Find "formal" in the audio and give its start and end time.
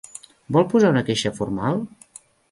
1.39-1.77